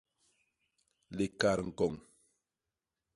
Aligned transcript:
Likat 1.17 1.57
ñkoñ. 1.69 1.93